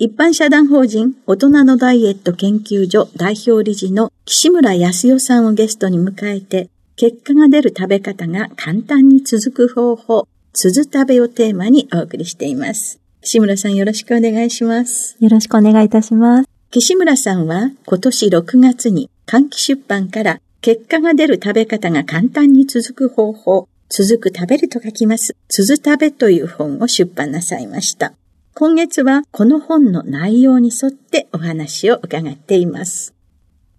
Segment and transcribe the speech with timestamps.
[0.00, 13.00] 一般社団法人大人のダイエット研究所代表理事の岸村康代さんをゲストに迎えて、結果が出る食べ方が簡単に続く方法、鈴食べをテーマにお送りしています。
[13.22, 15.16] 岸村さんよろしくお願いします。
[15.18, 16.48] よろしくお願いいたします。
[16.70, 28.12] 岸村さんは今年6月に換気出版から結果が出る食べ方が簡単に続く方法、続く食べると書きます、続食べという本を出版なさいました。
[28.60, 33.14] 今月はこの本の内容に沿ってお話を伺っています。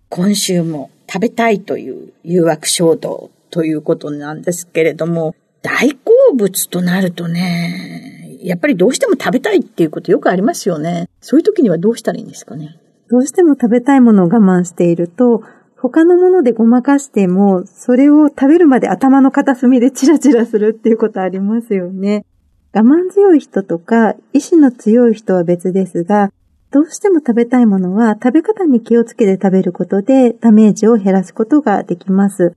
[0.07, 11.09] 今週も食べたいという誘惑衝動ということなんですけれども、大好物となるとね、やっぱりどうしても食べたいっていうことよくありますよね。
[11.19, 12.79] そういう時にはどうしたらいいんですかね？
[13.09, 15.43] どうしても食べたいものを我慢していると、
[15.75, 22.23] 他のものでごまかしても、それを食べるまで頭の片隅でチラチラするっていうことありますよね。
[22.71, 26.31] 我慢強い人とか、意志の強い人は別ですが、
[26.71, 32.55] どうしても食べたいものは食べ方に気をつけて食べることでダメージを減らすことができます。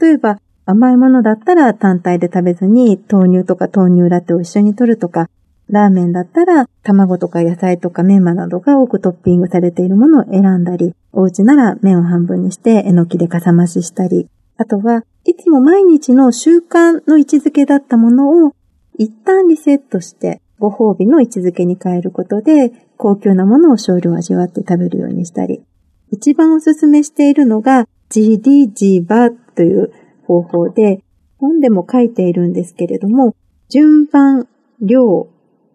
[0.00, 5.28] 例えば、甘いものだったら単体で食べずに豆乳とか豆乳ラテを一緒に取るとか、
[5.68, 18.52] ラーメンだったら卵とか野菜とかメンマなどが多くトッピングされているものを選んだり、お家なら麺を半分にしてえのきでかさ増ししたり、あとはいつも毎日の習慣の位置づけだったものを
[18.98, 25.62] 一旦リセットしてご褒美の位置づけに変えることで高級なものを少量味わって食べるようにしたり、
[26.10, 29.92] 一番おすすめしているのが GDG バという
[30.26, 31.02] 方法で、
[31.38, 33.34] 本でも書いているんですけれども、
[33.68, 34.46] 順番、
[34.80, 35.28] 量、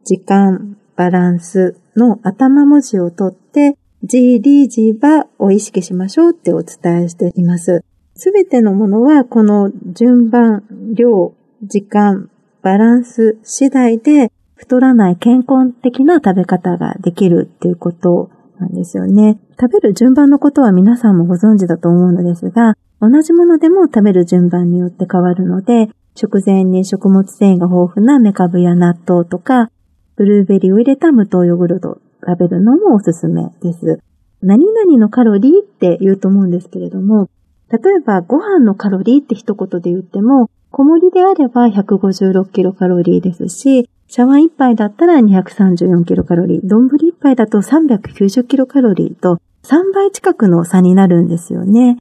[0.05, 3.75] 時間、バランスの頭文字を取って、
[4.05, 7.83] GD、G バを意識しましょうってお伝えしています。
[8.15, 10.63] すべてのものはこの順番、
[10.93, 11.33] 量、
[11.63, 12.29] 時間、
[12.67, 18.29] バランス次第で太らない健康的な食べ方ができるっていうこと
[18.59, 19.39] なんですよね。
[19.57, 29.71] 食べる順番のことは皆さんもご存知だと思うのですが、同じものでも食べる順番によって変わるので、食前に食物繊維が豊富なメカブや納豆とか、
[30.17, 34.01] ブルーベリーを入れた無糖ヨーグルトを食べるのもおすすめです。
[34.41, 37.29] 何々のカロリーって言うと思うんですけれども、
[37.71, 51.97] 例えばご飯のカロリーって一言で言っても、小盛りであれば156キロカロリーですし、茶碗一杯だったら234キロカロリー、丼一杯だと390キロカロリーと3倍近くの差になるんですよね。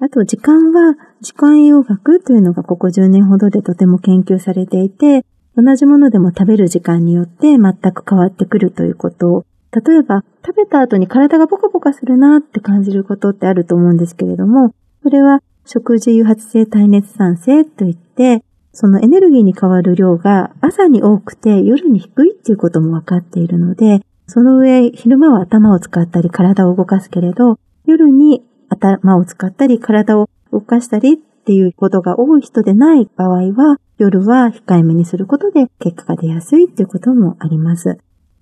[0.00, 5.24] あと時間は時間栄養学というのがここ10年ほどでとても研究されていて、
[5.56, 37.98] 同じものでも食べる時間によって全く変わってくるということを、例えば食べた後に体がポカポカするなって感じることってあると思うんですけれども、それは食事誘発性耐熱酸性といって、そのエネルギーに変わる量が朝に多くて夜に低いっていうことも分かっているので、その上、昼間は頭を使ったり体を動かすけれど、夜に頭を使ったり体を動かしたりっていうことが多い人でない場合は、夜は控えめにすることで結果が出やすいっていうこともあります。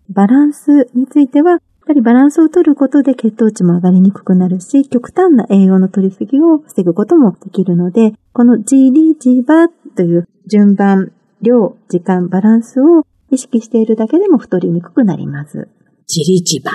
[0.08, 15.68] バランスについては、ぱりバランスを取ることで血糖値も上がりにくくなるし、極端な栄養の取りすぎを防ぐこともできるので、この GD、G バという順番、量、時間、バランスを意識しているだけでも太りにくくなります。
[16.06, 16.72] ジリジバ。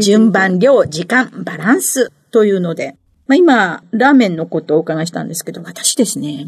[0.00, 2.96] 順番、量、時間、バランスというので、
[3.26, 6.46] まあ、今、ラーメンのことをお伺いしたんですけど、私ですね、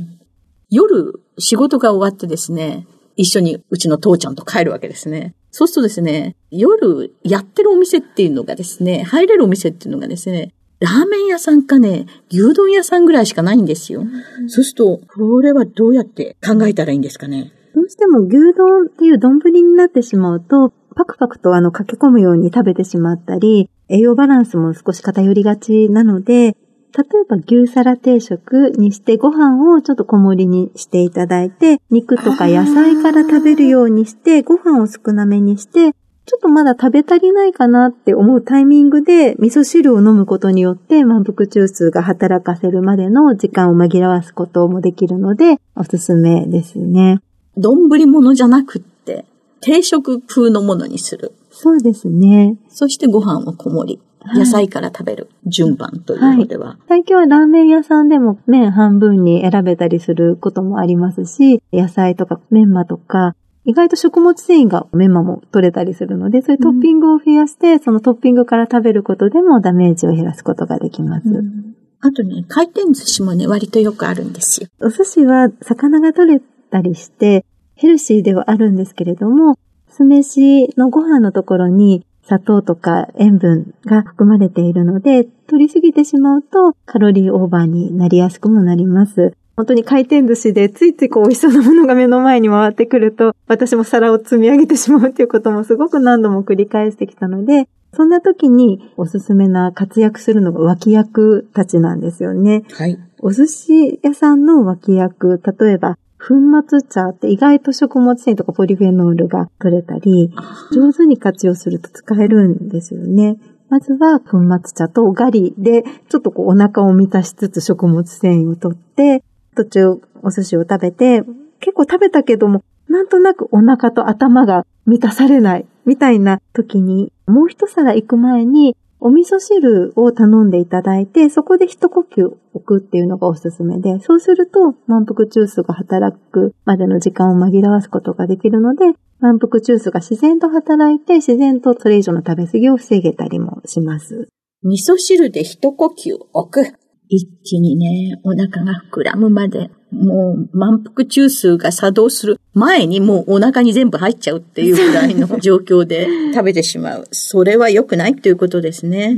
[0.71, 5.35] 夜仕事が終わってですね、一緒にうちの父ちゃんと帰るわけですね。
[5.55, 14.01] そうするとですね、夜やってるお店っていうのがですね、入れるお店っていうのがですね、ラーメン屋さんかね、牛丼屋さんぐらいしかないんですよ。
[14.01, 17.53] うん、そうすると、これはどうやって考えたらいいんですかね？
[17.75, 26.57] どうしても牛丼っていう丼になってしまうと、パクパクとあの駆け込むように食べてしまったり、栄養バランスも少し偏りがちなので、
[26.95, 35.95] 例えば牛皿定食にしてご飯をちょっと小盛りにしていただいて、肉とか野菜から食べるようにして、ご飯を少なめにして、
[36.25, 47.21] ちょっとまだ食べ足りないかなって思うタイミングで味噌汁を飲むことによって満腹中枢が働かせるまでの時間を紛らわすこともできるので、おすすめですね。
[47.57, 49.25] 丼物じゃなくって、
[49.61, 51.33] 定食風のものにする。
[51.51, 52.57] そうですね。
[52.69, 54.03] そしてご飯を小盛り。
[54.35, 63.35] 野菜から食べる順番というのでは、はい、最近はラーメン屋さんでも麺半分に選べたりすることもありますし、野菜とかメンマとか、
[63.65, 71.29] 意外と食物繊維がメンマも取れたりするので、そういうトッピングを増やして、うん、そのトッピングから食べることでもダメージを減らすことができます。
[71.29, 74.69] うん、あとね、回転寿司もね、割とよくあるんですよ。
[74.81, 76.41] お寿司は魚が取れ
[76.71, 77.45] たりして、
[77.77, 79.57] ヘルシーではあるんですけれども、
[79.89, 89.35] 酢飯のご飯のところに砂糖とか塩分が含まれているので、取りすぎてしまうとカロリーオーバーになりやすくもなります。
[89.57, 102.63] 本当に回転寿司でついついこう美味しそうなものが目の前に回ってくると、私も皿を積み上げてしまうっていうこともすごく何度も繰り返してきたので、そんな時におすすめな活躍するのが脇役たちなんですよね。
[102.73, 102.99] はい。
[103.21, 106.37] お寿司屋さんの脇役、例えば粉
[106.69, 110.33] 末茶って意外と食物繊維とかポリフェノールが取れたり、
[110.73, 113.37] 上手に活用すると使えるんですよね。
[113.69, 119.25] まずは粉末茶とガリで、ちょっとこうお腹を満たしつつ食物繊維を取って、
[119.57, 121.25] 途中お寿司を食べて、
[121.59, 144.29] 結構食べたけども、なんとなくお腹と頭が満たされないみたいな時に、もう一皿行く前にお味噌汁を頼んでいただいて、そこで一呼吸置くっていうのがおすすめで、そうすると満腹中枢が働くまでの時間を紛らわすことができるので、満腹中枢が自然と働いて、自然とそれ以上の食べ過ぎを防げたりもします。
[144.63, 146.73] 味噌汁で一呼吸置く。
[147.09, 157.05] 一気にね、お腹が膨らむまでもう満腹中枢が作動する前にもうお腹に全部入っちゃうっていうぐらいの状況で 食べてしまう。
[157.11, 159.17] それは良くないということですね。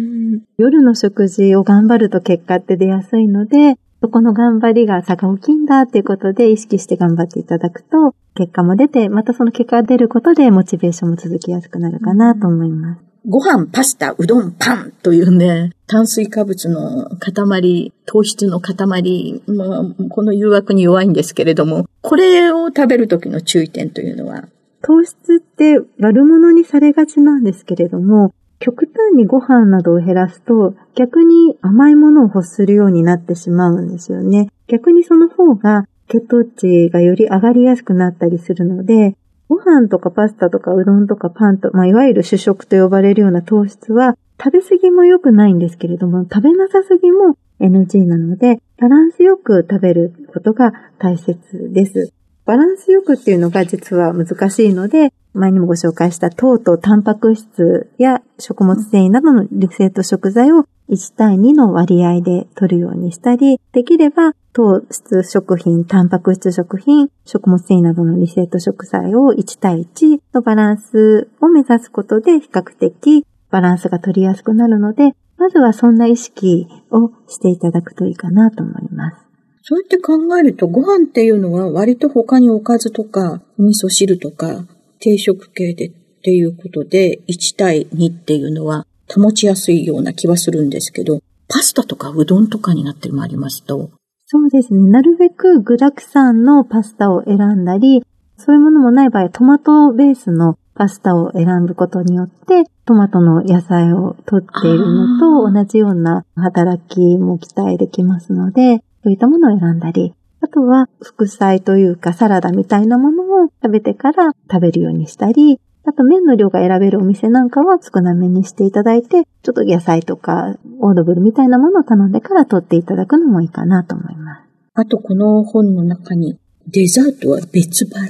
[0.59, 13.04] 夜の食事を頑張ると結果って出やすいので、そこの頑張りが差が大きいんだっていうことで意識して頑張っていただくと、結果も出て、またその結果が出ることでモチベーションも続きやすくなるかなと思います。
[13.27, 24.49] ご飯、パスタ、うどん、パンというね、炭水化物の塊、糖質の塊、まあ、この誘惑に弱いんですけれども、これを食べるときの注意点というのは
[24.83, 34.51] 糖質って悪者にされがちなんですけれども、極端にご飯などを減らすと、逆に甘いものを欲するようになってしまうんですよね。
[34.67, 39.17] 逆にその方が血糖値がより上がりやすくなったりするので、
[39.55, 51.39] ご飯とかパスタとかうどんとかパンと、まあ、いわゆる主食と呼ばれるような糖質は、食べ過ぎも良くないんですけれども、食べなさすぎも NG なので、バランスよく食べることが大切
[51.73, 52.13] です。
[52.45, 79.17] バランスよくっていうのが実は難しいので、前にもご紹介した糖とタンパク質や食物繊維などのリセット食材を1対2の割合で取るようにしたり、できれば糖質食品、タンパク質食品、食物繊維などのリセット食材を1対1のバランスを目指すことで比較的バランスが取りやすくなるので、まずはそんな意識をしていただくといいかなと思います。
[79.63, 84.67] そうやって考えると、ご飯っていうのは割と他におかずとか、お味噌汁とか、
[85.01, 85.91] 定食系でっ
[86.23, 88.87] ていうことで、1対2っていうのは
[89.21, 93.91] 保ちやすいような気はするんですけど、パスタとかうどんとかになってるもありますと。
[94.27, 94.91] そうですね。
[94.91, 98.05] なるべく具沢山のパスタを選んだり、
[98.37, 124.43] そういうものもない場合、トマトベースのパスタを選ぶことによって、トマトの野菜を取っているのと同じような働きも期待できますので、そういったものを選んだり、あとは副菜というかサラダみたいなものを食べてから食べるようにしたり、あと麺の量が選べるお店なんかは少なめにしていただいて、ちょっと野菜とかオードブルみたいなものを頼んでから取っていただくのもいいかなと思います。
[124.75, 128.09] あとこの本の中にデザートは別腹っ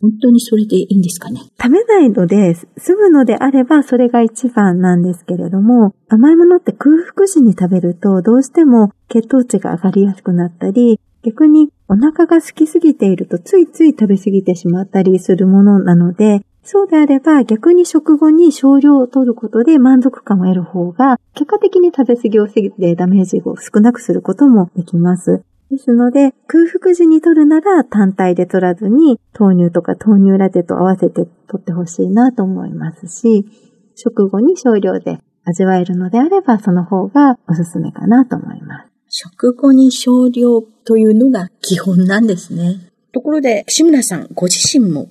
[0.00, 1.40] 本当にそれでいいんですかね？
[1.60, 25.44] 食べないので、済むのであればそれが一番なんですけれども、甘いものって空腹時に食べるとどうしても血糖値が上がりやすくなったり、逆にお腹が空きすぎているとついつい食べ過ぎてしまったりするものなので、そうであれば逆に食後に少量を取ることで満足感を得る方が、結果的に食べ過ぎを防ぎでダメージを少なくすることもできます。
[25.70, 33.46] ですので、空腹時に取るなら単体で取らずに、豆乳とか豆乳ラテと合わせて取ってほしいなと思いますし、
[33.94, 38.90] 食後に少量で味わえるのであれば、その方がおすすめかなと思います。
[39.08, 42.90] 食後に少量というのが基本なんですね。
[43.12, 45.08] ところで、岸村さんご自身も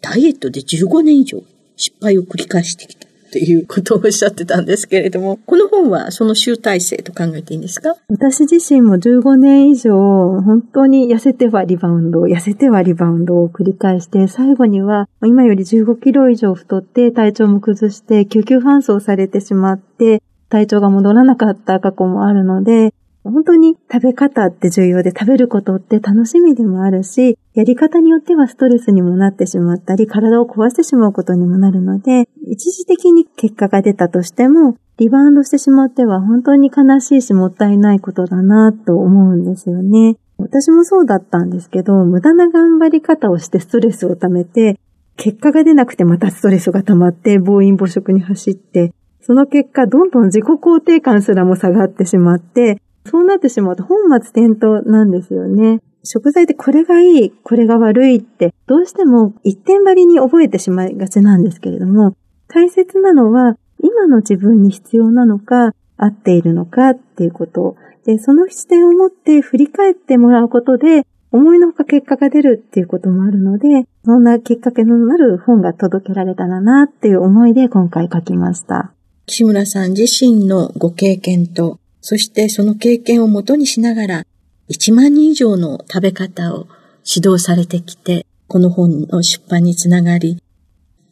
[0.00, 1.42] ダイエットで15年以上
[1.76, 3.06] 失敗を繰り返してきた。
[3.06, 7.94] っていうことをおっしゃってたんですけれども、この本はその集大成と考えていいんですか？
[8.08, 9.92] 私自身も15年以上、
[10.40, 22.94] 本当に痩せてはリバウンド、痩せてはリバウンドを繰り返して、最後には今より15キロ以上太って体調も崩して救急搬送されてしまって、体調が戻らなかった過去もあるので、
[23.30, 40.16] 本当に食べ方って重要で食べることって楽しみでもあるし、やり方によってはストレスにもなってしまったり、体を壊してしまうことにもなるので、一時的に結果が出たとしても、リバウンドしてしまっては本当に悲しいしもったいないことだなと思うんですよね。
[40.38, 44.78] 私もそうだったんですけど、無駄な頑張り方をしてストレスを溜めて、
[45.16, 55.80] 結果が出なくてまたストレスが溜まって暴飲暴食に走って、その結果どんどん自己肯定感すらも下がってしまって、そうなってしまうと本末転倒なんですよね。
[56.04, 62.16] 食材ってこれがいい、これが悪いって、どうしても一点張りに覚えてしまいがちなんですけれども、
[62.48, 67.76] 大切なのは、今の自分に必要なのか、合っているのかっていうこと。
[68.04, 78.92] で、その視点を持って振り返ってもらうことで、思いのほか結果が出るっていうこともあるので、そんなきっかけのなる本が届けられたらなっていう思いで今回書きました。
[79.26, 81.78] 岸村さん自身のご経験と
[82.10, 84.26] そしてその経験をもとにしながら、
[84.70, 86.66] 1万人以上の食べ方を
[87.04, 90.42] 指導されてきて、この本の出版につながり、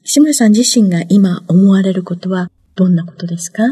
[0.05, 3.63] 石村さん自身が今思われることはどんなことですか？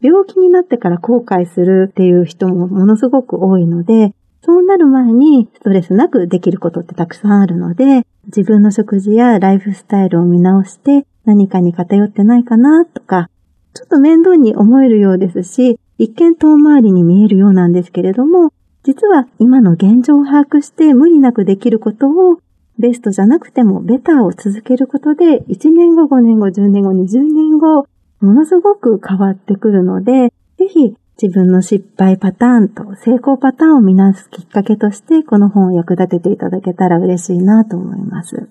[0.00, 4.12] 病気になってから後悔するっていう人もものすごく多いので、
[4.44, 13.30] そうなる前にストレスなくできることってたくさんあるので、自分の食事やライフスタイルを見直して何かに偏ってないかなとか、
[13.74, 18.52] ちょっと面倒に思えるようですし、一見遠回りに見えるようなんですけれども、
[18.84, 22.38] 実は今の現状を把握して無理なくできることを
[22.78, 27.86] ベストじゃなくてもベターを続けることで1年後、5年後、10年後、20年後、
[28.20, 38.48] ものすごく変わってくるので、ぜひ自分の失敗パターンと成功パターンを見直すきっかけとしてこの本を役立てていただけたら嬉しいなと思います。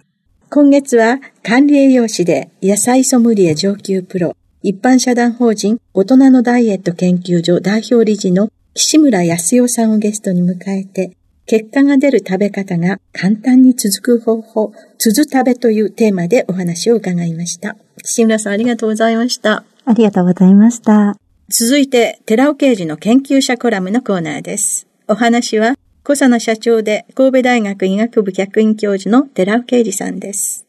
[0.50, 4.36] 今月は管理栄養士で野菜ソムリエ上級プロ
[4.70, 17.78] 一般社団法人大人のダイエット研究所代表理事の岸村康代さんをゲストに迎えて、結果が出る食べ方が簡単に続く方法、続食べというテーマでお話を伺いました。
[18.04, 19.64] 岸村さんありがとうございました。
[19.86, 21.16] ありがとうございました。
[21.48, 24.86] 続いて、寺尾刑事の研究者コラムのコーナーです。
[25.08, 30.66] お話は、小佐野社長で神戸大学医学部客員教授の寺尾刑事さんです。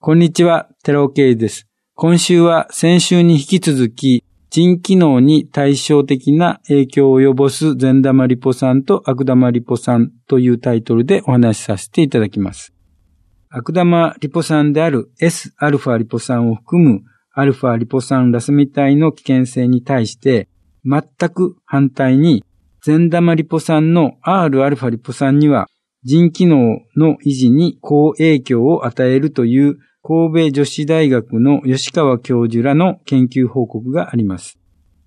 [0.00, 1.66] こんにちは、寺尾刑事です。
[1.95, 12.73] 今週は先週に引き続き、腎機能に対照的な影響を及ぼす善玉リポ酸と悪玉リポ酸というタイトルでお話しさせていただきます。
[13.49, 17.01] 悪玉リポ酸である Sα リポ酸を含む
[17.33, 20.47] α リポ酸ラスミ体の危険性に対して、
[20.85, 22.43] 全く反対に
[22.81, 25.67] 善玉リポ酸の Rα リポ酸には
[26.03, 34.58] 腎機能の維持に好影響を与えるという 神戸女子大学の吉川教授らの研究報告があります。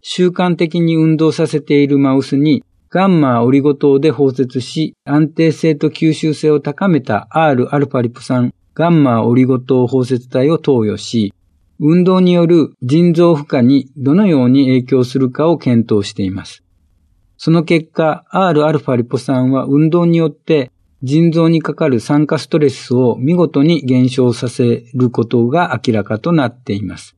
[0.01, 11.31] 習慣的に運動させているマウスにガンマオリゴ糖で包接し、安定性と吸収性を高めた Rα リポ酸ガンマオリゴ糖包接体を投与し、
[11.79, 16.63] 運動による腎臓負荷にどのように影響するかを検討しています。
[17.37, 20.71] その結果、Rα リポ酸は運動によって
[21.03, 27.15] 腎臓にかかる酸化ストレスを見事に減少させることが明らかとなっています。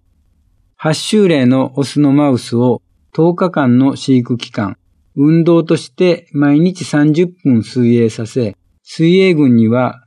[0.82, 2.82] 8週例のオスのマウスを
[3.14, 4.78] 10日間の飼育期間、
[5.16, 10.04] 運動として毎日30分水泳させ、水泳群には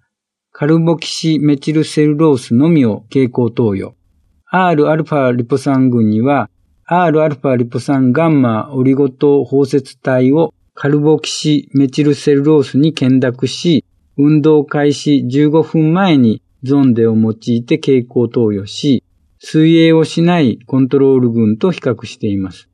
[0.50, 3.94] カルボキシメチルセルロースのみを蛍光投与。
[4.52, 6.50] Rα リポ酸群には
[6.90, 13.84] Rα リポ酸ガンマオリゴ糖包摂体をカルボキシメチルセルロースに見学し、
[14.16, 19.04] 運動開始15分前にゾンデを用いて蛍光投与し、
[19.38, 22.68] 水泳をしないコントロール群と比較しています。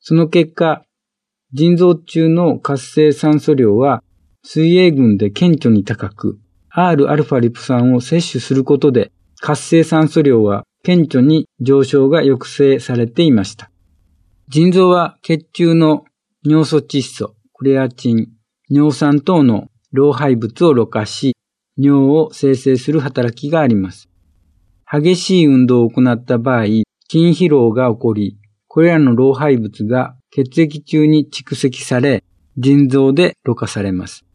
[0.00, 0.84] その結果、
[1.52, 4.02] 腎臓中の活性酸素量は
[4.42, 6.38] 水泳群で顕著に高く、
[6.76, 13.70] Rα リポ酸を摂取することで活性酸素量は顕著に上昇が抑制されていました。
[14.48, 16.04] 腎臓は血中の
[16.46, 18.26] 尿素窒素、クレアチン、
[18.68, 21.38] 尿酸等の老廃物をろ過し、
[21.78, 24.10] 尿を生成する働きがあります。
[24.86, 26.84] 激しい運動を行った場合、筋
[27.46, 28.36] 疲労が起こり、
[28.68, 32.22] これらの老廃物が血液中に蓄積され、
[32.58, 34.26] 腎臓でろ過されます。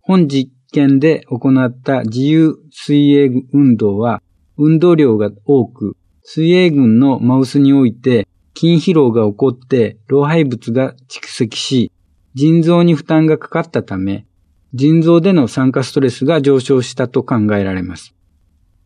[0.00, 4.22] 本実験で行った自由水泳運動は、
[4.56, 11.90] 運動量が多く、水泳群のマウスにおいて筋疲労が起こって老廃物が蓄積し、
[12.34, 14.26] 腎臓に負担がかかったため、
[14.74, 18.14] 腎臓での酸化ストレスが上昇したと考えられます。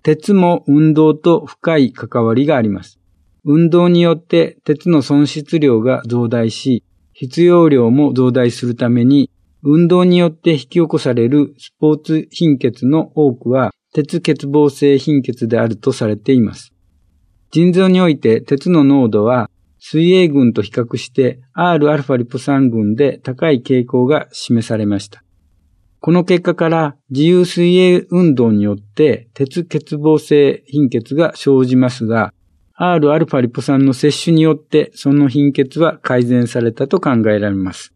[0.02, 2.98] 鉄も運動と深い関わりがあります。
[3.44, 9.30] 運動によって鉄の損失量が増大し、必要量も増大するために、
[9.62, 16.72] 運動によって引き起こされるスポーツ貧血の多くは鉄欠乏性貧血であるとされています。
[17.50, 25.23] 腎臓において鉄の濃度は水泳群と比較して Rα リポ酸群で高い傾向が示されました。
[25.99, 32.33] この結果から自由水泳運動によって鉄欠乏性貧血が生じますが、
[32.79, 37.93] Rα リポ酸の摂取によってその貧血は改善されたと考えられます。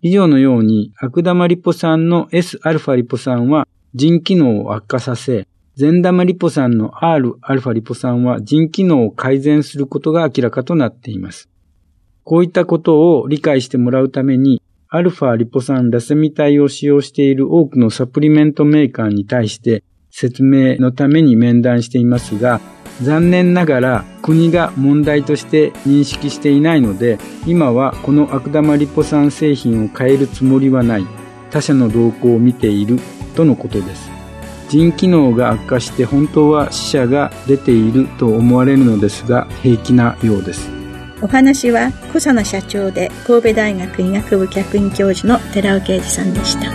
[0.00, 11.49] 以上のように悪玉リポ酸の Sα リポ酸は腎機能を悪化させ、 善玉リポ酸の Rα リポ酸は腎機能を改善することが明らかとなっています。
[12.23, 22.61] こういったことを理解してもらうために、アルファリポ酸ラセミ体を使用している多くのサプリメントメーカーに対して説明のために面談していますが、
[23.01, 31.07] 残念ながら国が問題として認識していないので、今はこの悪玉リポ酸製品を変えるつもりはない。
[31.49, 32.99] 他社の動向を見ている
[33.35, 34.22] とのことです。
[34.73, 40.67] 腎機能が悪化して本当は死者が出ていると思われるのですが平気なようです。
[41.21, 46.71] お話は小佐野社長で神戸大学医学部客員教授の寺尾啓二さんでした。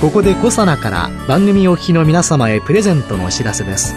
[0.00, 3.94] ここでコサナから番組お聞きの皆様へプレゼントのお知らせです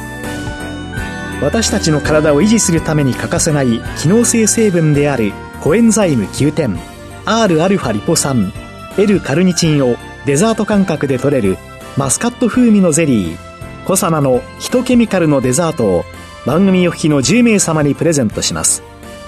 [1.42, 6.78] 私たちの体を維持するために欠かせない機能性成分であるコエンザイム9点。
[7.26, 8.52] Rα リポ酸。
[8.98, 11.58] L カルニチンをデザート感覚で取れる
[11.96, 13.38] マスカット風味のゼリー。
[13.86, 16.06] コサナのヒトケミカルのデザートを
[16.46, 18.82] 番組お聞きの10名様にプレゼントします。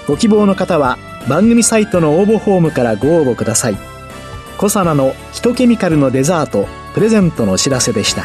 [0.08, 3.76] ご希望の方は番組サイトの応募フォームからご応募ください。
[4.58, 8.24] コサナのヒトケミカルのデザートプレゼントのお知らせでした。